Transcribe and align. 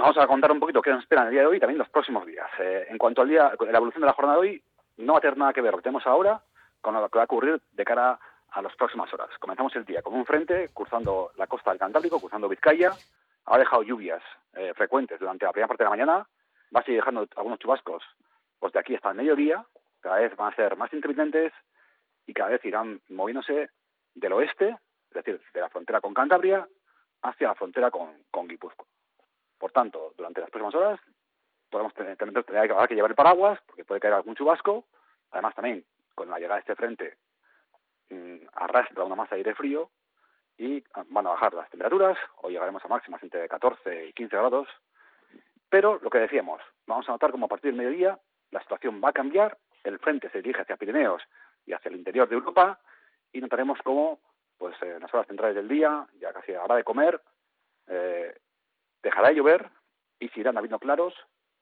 Bueno, 0.00 0.14
vamos 0.14 0.24
a 0.24 0.28
contar 0.28 0.50
un 0.50 0.60
poquito 0.60 0.80
qué 0.80 0.88
nos 0.92 1.02
espera 1.02 1.20
en 1.20 1.26
el 1.28 1.32
día 1.32 1.42
de 1.42 1.46
hoy 1.48 1.56
y 1.58 1.60
también 1.60 1.76
los 1.76 1.90
próximos 1.90 2.24
días. 2.24 2.48
Eh, 2.58 2.86
en 2.88 2.96
cuanto 2.96 3.20
al 3.20 3.28
día, 3.28 3.52
la 3.60 3.76
evolución 3.76 4.00
de 4.00 4.06
la 4.06 4.14
jornada 4.14 4.40
de 4.40 4.48
hoy, 4.48 4.62
no 4.96 5.12
va 5.12 5.18
a 5.18 5.20
tener 5.20 5.36
nada 5.36 5.52
que 5.52 5.60
ver 5.60 5.72
lo 5.72 5.76
que 5.76 5.82
tenemos 5.82 6.06
ahora 6.06 6.40
con 6.80 6.94
lo 6.94 7.06
que 7.10 7.18
va 7.18 7.24
a 7.24 7.26
ocurrir 7.26 7.60
de 7.72 7.84
cara 7.84 8.18
a 8.48 8.62
las 8.62 8.74
próximas 8.76 9.12
horas. 9.12 9.28
Comenzamos 9.38 9.76
el 9.76 9.84
día 9.84 10.00
con 10.00 10.14
un 10.14 10.24
frente 10.24 10.70
cruzando 10.72 11.32
la 11.36 11.46
costa 11.46 11.68
del 11.68 11.80
Cantábrico, 11.80 12.18
cruzando 12.18 12.48
Vizcaya. 12.48 12.92
Ha 13.44 13.58
dejado 13.58 13.82
lluvias 13.82 14.22
eh, 14.54 14.72
frecuentes 14.74 15.20
durante 15.20 15.44
la 15.44 15.52
primera 15.52 15.68
parte 15.68 15.84
de 15.84 15.90
la 15.90 15.96
mañana. 15.96 16.26
Va 16.74 16.80
a 16.80 16.82
seguir 16.82 17.00
dejando 17.00 17.28
algunos 17.36 17.58
chubascos 17.58 18.02
pues 18.58 18.72
de 18.72 18.78
aquí 18.78 18.94
hasta 18.94 19.10
el 19.10 19.16
mediodía. 19.16 19.66
Cada 20.00 20.16
vez 20.16 20.34
van 20.34 20.50
a 20.50 20.56
ser 20.56 20.78
más 20.78 20.90
intermitentes 20.94 21.52
y 22.26 22.32
cada 22.32 22.48
vez 22.48 22.64
irán 22.64 23.02
moviéndose 23.10 23.68
del 24.14 24.32
oeste, 24.32 24.78
es 25.10 25.14
decir, 25.14 25.42
de 25.52 25.60
la 25.60 25.68
frontera 25.68 26.00
con 26.00 26.14
Cantabria, 26.14 26.66
hacia 27.20 27.48
la 27.48 27.54
frontera 27.54 27.90
con, 27.90 28.08
con 28.30 28.48
Guipúzcoa. 28.48 28.86
Por 29.60 29.72
tanto, 29.72 30.14
durante 30.16 30.40
las 30.40 30.50
próximas 30.50 30.74
horas 30.74 31.00
podemos 31.68 31.92
tener, 31.94 32.16
que 32.16 32.94
llevar 32.94 33.10
el 33.10 33.14
paraguas 33.14 33.60
porque 33.66 33.84
puede 33.84 34.00
caer 34.00 34.14
algún 34.14 34.34
chubasco. 34.34 34.86
Además, 35.30 35.54
también 35.54 35.84
con 36.14 36.30
la 36.30 36.38
llegada 36.38 36.56
de 36.56 36.60
este 36.60 36.74
frente 36.74 37.18
mmm, 38.08 38.38
arrastra 38.54 39.04
una 39.04 39.14
masa 39.14 39.34
de 39.34 39.40
aire 39.40 39.54
frío 39.54 39.90
y 40.56 40.82
ah, 40.94 41.04
van 41.10 41.26
a 41.26 41.30
bajar 41.30 41.52
las 41.52 41.68
temperaturas. 41.68 42.18
Hoy 42.38 42.54
llegaremos 42.54 42.82
a 42.84 42.88
máximas 42.88 43.22
entre 43.22 43.46
14 43.48 44.06
y 44.06 44.12
15 44.14 44.34
grados. 44.34 44.68
Pero 45.68 46.00
lo 46.02 46.08
que 46.08 46.18
decíamos, 46.18 46.62
vamos 46.86 47.06
a 47.08 47.12
notar 47.12 47.30
como 47.30 47.44
a 47.44 47.48
partir 47.48 47.70
del 47.70 47.78
mediodía 47.78 48.18
la 48.50 48.60
situación 48.60 49.00
va 49.04 49.10
a 49.10 49.12
cambiar. 49.12 49.58
El 49.84 49.98
frente 49.98 50.30
se 50.30 50.38
dirige 50.38 50.62
hacia 50.62 50.76
Pirineos 50.78 51.22
y 51.66 51.74
hacia 51.74 51.90
el 51.90 51.96
interior 51.96 52.28
de 52.28 52.34
Europa 52.34 52.80
y 53.30 53.42
notaremos 53.42 53.78
cómo 53.84 54.20
pues 54.56 54.74
en 54.82 55.00
las 55.00 55.12
horas 55.14 55.26
centrales 55.26 55.54
del 55.54 55.68
día, 55.68 56.06
ya 56.18 56.32
casi 56.32 56.52
a 56.52 56.56
la 56.56 56.64
hora 56.64 56.76
de 56.76 56.84
comer, 56.84 57.20
eh, 57.86 58.19
dejará 59.02 59.28
de 59.28 59.36
llover 59.36 59.70
y 60.18 60.28
se 60.28 60.40
irán 60.40 60.56
habiendo 60.56 60.78
claros, 60.78 61.14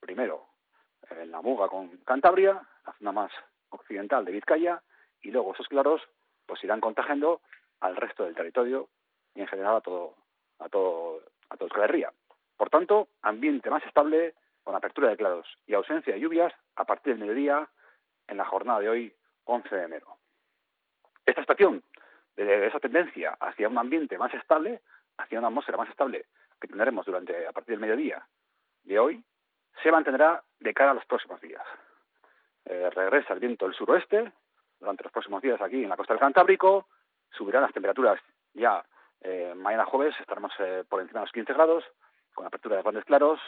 primero 0.00 0.46
en 1.10 1.30
la 1.30 1.40
Muga 1.40 1.68
con 1.68 1.88
Cantabria, 1.98 2.62
la 2.86 2.92
zona 2.98 3.12
más 3.12 3.32
occidental 3.70 4.24
de 4.24 4.32
Vizcaya, 4.32 4.82
y 5.22 5.30
luego 5.30 5.54
esos 5.54 5.68
claros 5.68 6.02
pues 6.46 6.62
irán 6.64 6.80
contagiando 6.80 7.40
al 7.80 7.96
resto 7.96 8.24
del 8.24 8.34
territorio 8.34 8.88
y 9.34 9.40
en 9.40 9.46
general 9.46 9.76
a 9.76 9.80
todo 9.80 10.16
a 10.58 10.68
todo 10.68 11.22
a 11.48 11.56
todo 11.56 11.68
Euskal 11.68 12.12
Por 12.56 12.70
tanto, 12.70 13.08
ambiente 13.22 13.70
más 13.70 13.84
estable 13.84 14.34
con 14.62 14.74
apertura 14.74 15.08
de 15.08 15.16
claros 15.16 15.46
y 15.66 15.74
ausencia 15.74 16.14
de 16.14 16.20
lluvias 16.20 16.52
a 16.76 16.84
partir 16.84 17.14
del 17.14 17.20
mediodía 17.20 17.68
en 18.28 18.36
la 18.36 18.44
jornada 18.44 18.80
de 18.80 18.88
hoy, 18.88 19.14
11 19.44 19.74
de 19.74 19.84
enero. 19.84 20.18
Esta 21.26 21.40
estación, 21.40 21.82
de 22.36 22.66
esa 22.66 22.78
tendencia 22.78 23.36
hacia 23.40 23.68
un 23.68 23.78
ambiente 23.78 24.18
más 24.18 24.32
estable, 24.34 24.80
hacia 25.18 25.38
una 25.38 25.48
atmósfera 25.48 25.78
más 25.78 25.88
estable 25.88 26.26
que 26.60 26.68
tendremos 26.68 27.06
durante 27.06 27.46
a 27.46 27.52
partir 27.52 27.72
del 27.72 27.80
mediodía 27.80 28.26
de 28.84 28.98
hoy, 28.98 29.24
se 29.82 29.90
mantendrá 29.90 30.42
de 30.58 30.74
cara 30.74 30.90
a 30.90 30.94
los 30.94 31.06
próximos 31.06 31.40
días. 31.40 31.62
Eh, 32.64 32.90
regresa 32.90 33.34
el 33.34 33.40
viento 33.40 33.66
del 33.66 33.74
suroeste 33.74 34.32
durante 34.78 35.04
los 35.04 35.12
próximos 35.12 35.42
días 35.42 35.60
aquí 35.60 35.82
en 35.82 35.88
la 35.88 35.96
costa 35.96 36.14
del 36.14 36.20
Cantábrico, 36.20 36.88
subirán 37.30 37.62
las 37.62 37.72
temperaturas 37.72 38.20
ya 38.54 38.84
eh, 39.20 39.52
mañana 39.54 39.84
jueves, 39.84 40.14
estaremos 40.18 40.52
eh, 40.58 40.84
por 40.88 41.00
encima 41.00 41.20
de 41.20 41.26
los 41.26 41.32
15 41.32 41.52
grados, 41.52 41.84
con 42.34 42.46
apertura 42.46 42.76
de 42.76 42.82
grandes 42.82 43.04
claros, 43.04 43.38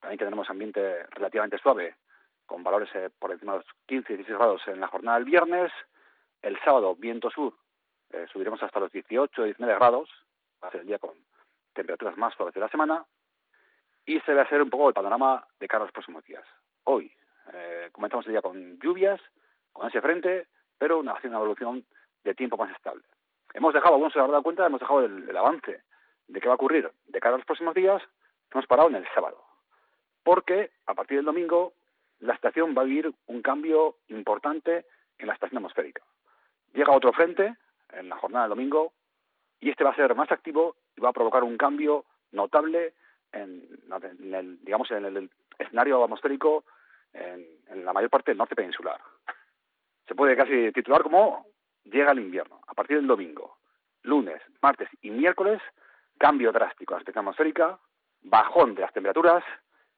también 0.00 0.18
tendremos 0.18 0.50
ambiente 0.50 1.06
relativamente 1.10 1.58
suave, 1.58 1.96
con 2.44 2.64
valores 2.64 2.88
eh, 2.94 3.08
por 3.18 3.30
encima 3.30 3.52
de 3.52 3.58
los 3.58 3.68
15 3.86 4.12
y 4.12 4.16
16 4.16 4.38
grados 4.38 4.62
en 4.66 4.80
la 4.80 4.88
jornada 4.88 5.18
del 5.18 5.26
viernes, 5.26 5.72
el 6.42 6.58
sábado 6.64 6.96
viento 6.96 7.30
sur, 7.30 7.54
subiremos 8.30 8.62
hasta 8.62 8.80
los 8.80 8.92
18 8.92 9.42
y 9.42 9.44
19 9.46 9.78
grados, 9.78 10.10
va 10.62 10.68
a 10.68 10.70
ser 10.70 10.80
el 10.80 10.86
día 10.86 10.98
con 10.98 11.12
temperaturas 11.72 12.16
más 12.16 12.34
suaves 12.34 12.54
de 12.54 12.60
la 12.60 12.68
semana, 12.68 13.04
y 14.04 14.20
se 14.20 14.34
va 14.34 14.42
a 14.42 14.44
hacer 14.44 14.60
un 14.60 14.70
poco 14.70 14.88
el 14.88 14.94
panorama 14.94 15.46
de 15.60 15.68
cara 15.68 15.82
a 15.82 15.86
los 15.86 15.92
próximos 15.92 16.24
días. 16.24 16.44
Hoy 16.84 17.12
eh, 17.52 17.88
comenzamos 17.92 18.26
el 18.26 18.32
día 18.32 18.42
con 18.42 18.78
lluvias, 18.80 19.20
con 19.72 19.88
ese 19.88 20.00
frente, 20.00 20.48
pero 20.78 20.98
una, 20.98 21.14
una 21.22 21.36
evolución 21.36 21.84
de 22.24 22.34
tiempo 22.34 22.56
más 22.56 22.70
estable. 22.70 23.02
Hemos 23.54 23.74
dejado, 23.74 23.94
algunos 23.94 24.12
se 24.12 24.18
habrán 24.18 24.32
dado 24.32 24.42
cuenta, 24.42 24.66
hemos 24.66 24.80
dejado 24.80 25.04
el, 25.04 25.28
el, 25.28 25.36
avance 25.36 25.82
de 26.26 26.40
qué 26.40 26.48
va 26.48 26.54
a 26.54 26.56
ocurrir 26.56 26.90
de 27.06 27.20
cara 27.20 27.34
a 27.34 27.38
los 27.38 27.46
próximos 27.46 27.74
días, 27.74 28.02
hemos 28.50 28.66
parado 28.66 28.88
en 28.88 28.96
el 28.96 29.06
sábado. 29.14 29.44
Porque 30.22 30.70
a 30.86 30.94
partir 30.94 31.18
del 31.18 31.26
domingo 31.26 31.74
la 32.20 32.34
estación 32.34 32.74
va 32.76 32.82
a 32.82 32.86
vivir 32.86 33.12
un 33.26 33.42
cambio 33.42 33.96
importante 34.08 34.86
en 35.18 35.26
la 35.26 35.34
estación 35.34 35.58
atmosférica. 35.58 36.02
Llega 36.72 36.96
otro 36.96 37.12
frente 37.12 37.56
en 37.92 38.08
la 38.08 38.16
jornada 38.16 38.44
del 38.44 38.50
domingo 38.50 38.92
y 39.60 39.70
este 39.70 39.84
va 39.84 39.90
a 39.90 39.96
ser 39.96 40.14
más 40.14 40.30
activo 40.32 40.76
va 41.02 41.10
a 41.10 41.14
provocar 41.14 41.44
un 41.44 41.56
cambio 41.56 42.04
notable 42.32 42.94
en, 43.32 43.62
en 44.20 44.34
el, 44.34 44.64
digamos, 44.64 44.90
en 44.90 45.04
el 45.04 45.30
escenario 45.58 46.02
atmosférico 46.02 46.64
en, 47.12 47.84
la 47.84 47.92
mayor 47.92 48.10
parte 48.10 48.30
del 48.30 48.38
norte 48.38 48.54
peninsular. 48.54 49.00
Se 50.06 50.14
puede 50.14 50.36
casi 50.36 50.72
titular 50.72 51.02
como 51.02 51.46
llega 51.84 52.12
el 52.12 52.20
invierno. 52.20 52.60
A 52.66 52.74
partir 52.74 52.96
del 52.96 53.06
domingo, 53.06 53.58
lunes, 54.02 54.40
martes 54.60 54.88
y 55.00 55.10
miércoles, 55.10 55.60
cambio 56.18 56.52
drástico 56.52 56.94
en 56.94 56.96
la 56.96 57.00
estación 57.00 57.22
atmosférica, 57.22 57.78
bajón 58.22 58.74
de 58.74 58.82
las 58.82 58.92
temperaturas, 58.92 59.42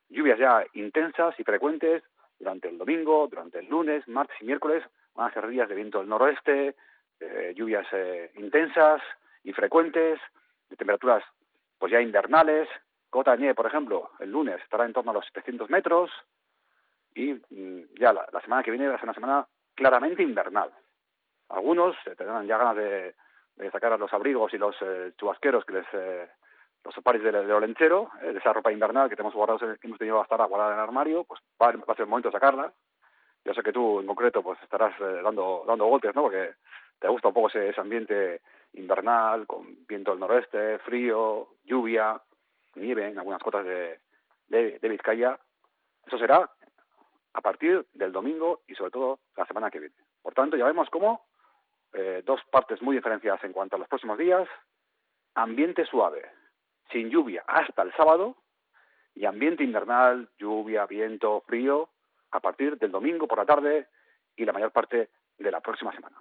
lluvias 0.08 0.38
ya 0.38 0.64
intensas 0.74 1.38
y 1.38 1.44
frecuentes 1.44 2.02
durante 2.38 2.68
el 2.68 2.78
domingo, 2.78 3.26
durante 3.28 3.58
el 3.58 3.68
lunes, 3.68 4.06
martes 4.08 4.36
y 4.40 4.44
miércoles, 4.44 4.84
van 5.14 5.30
a 5.30 5.34
ser 5.34 5.46
días 5.48 5.68
de 5.68 5.74
viento 5.74 5.98
del 5.98 6.08
noroeste, 6.08 6.74
eh, 7.20 7.52
lluvias 7.56 7.86
eh, 7.92 8.32
intensas 8.36 9.02
y 9.42 9.52
frecuentes, 9.52 10.20
temperaturas 10.76 11.24
pues 11.78 11.92
ya 11.92 12.00
invernales, 12.00 12.68
Cota 13.14 13.30
de 13.30 13.38
nieve, 13.38 13.54
por 13.54 13.66
ejemplo, 13.66 14.10
el 14.18 14.32
lunes 14.32 14.60
estará 14.60 14.84
en 14.84 14.92
torno 14.92 15.12
a 15.12 15.14
los 15.14 15.24
700 15.26 15.70
metros 15.70 16.10
y 17.14 17.32
mm, 17.32 17.94
ya 18.00 18.12
la, 18.12 18.26
la, 18.32 18.40
semana 18.40 18.64
que 18.64 18.72
viene 18.72 18.88
va 18.88 18.96
a 18.96 18.98
ser 18.98 19.04
una 19.04 19.14
semana 19.14 19.46
claramente 19.72 20.24
invernal. 20.24 20.72
Algunos 21.48 21.94
tendrán 22.16 22.46
ya 22.48 22.58
ganas 22.58 22.74
de, 22.74 23.14
sacar 23.70 23.92
a 23.92 23.98
los 23.98 24.12
abrigos 24.12 24.52
y 24.52 24.58
los 24.58 24.74
eh, 24.80 25.12
chubasqueros 25.16 25.64
que 25.64 25.74
les 25.74 25.86
eh, 25.92 26.28
los 26.84 26.98
oparis 26.98 27.22
de, 27.22 27.30
de 27.30 27.52
olenchero, 27.52 28.10
eh, 28.20 28.32
de 28.32 28.38
esa 28.38 28.52
ropa 28.52 28.72
invernal 28.72 29.08
que 29.08 29.14
tenemos 29.14 29.34
guardados, 29.34 29.62
que 29.80 29.86
hemos 29.86 29.98
tenido 29.98 30.20
hasta 30.20 30.34
ahora 30.34 30.46
guardada 30.46 30.72
en 30.72 30.78
el 30.78 30.84
armario, 30.84 31.24
pues 31.24 31.40
va, 31.60 31.70
va, 31.70 31.92
a 31.92 31.94
ser 31.94 32.04
el 32.04 32.08
momento 32.08 32.30
de 32.30 32.32
sacarla. 32.32 32.72
Yo 33.44 33.54
sé 33.54 33.62
que 33.62 33.72
tú 33.72 34.00
en 34.00 34.06
concreto 34.06 34.42
pues 34.42 34.60
estarás 34.62 34.92
eh, 35.00 35.20
dando 35.22 35.64
dando 35.66 35.86
golpes, 35.86 36.14
¿no? 36.14 36.22
Porque 36.22 36.54
te 36.98 37.08
gusta 37.08 37.28
un 37.28 37.34
poco 37.34 37.48
ese, 37.48 37.68
ese 37.68 37.80
ambiente 37.80 38.40
invernal 38.74 39.46
con 39.46 39.86
viento 39.86 40.10
del 40.10 40.20
noroeste, 40.20 40.78
frío, 40.80 41.48
lluvia, 41.64 42.20
nieve 42.74 43.08
en 43.08 43.18
algunas 43.18 43.42
cotas 43.42 43.64
de, 43.64 44.00
de, 44.48 44.78
de 44.78 44.88
Vizcaya. 44.88 45.38
Eso 46.06 46.18
será 46.18 46.50
a 47.32 47.40
partir 47.40 47.86
del 47.94 48.12
domingo 48.12 48.62
y 48.66 48.74
sobre 48.74 48.90
todo 48.90 49.20
la 49.36 49.46
semana 49.46 49.70
que 49.70 49.80
viene. 49.80 49.96
Por 50.22 50.34
tanto, 50.34 50.56
ya 50.56 50.64
vemos 50.64 50.88
cómo 50.90 51.26
eh, 51.92 52.22
dos 52.24 52.40
partes 52.50 52.80
muy 52.82 52.96
diferenciadas 52.96 53.42
en 53.44 53.52
cuanto 53.52 53.76
a 53.76 53.78
los 53.78 53.88
próximos 53.88 54.18
días. 54.18 54.48
Ambiente 55.34 55.84
suave, 55.86 56.22
sin 56.90 57.10
lluvia 57.10 57.44
hasta 57.46 57.82
el 57.82 57.92
sábado 57.94 58.36
y 59.14 59.26
ambiente 59.26 59.64
invernal, 59.64 60.28
lluvia, 60.38 60.86
viento, 60.86 61.42
frío 61.46 61.88
a 62.30 62.40
partir 62.40 62.78
del 62.78 62.90
domingo 62.90 63.28
por 63.28 63.38
la 63.38 63.46
tarde 63.46 63.88
y 64.36 64.44
la 64.44 64.52
mayor 64.52 64.72
parte 64.72 65.10
de 65.38 65.50
la 65.50 65.60
próxima 65.60 65.92
semana. 65.94 66.16